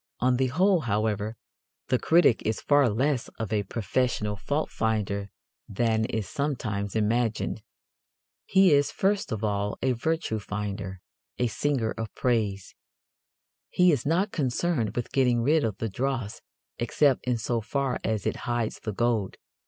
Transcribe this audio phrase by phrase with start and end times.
[0.19, 1.35] On the whole, however,
[1.89, 5.27] the critic is far less of a professional faultfinder
[5.69, 7.61] than is sometimes imagined.
[8.47, 11.01] He is first of all a virtue finder,
[11.37, 12.73] a singer of praise.
[13.69, 16.41] He is not concerned with getting rid of the dross
[16.79, 19.37] except in so far as it hides the gold.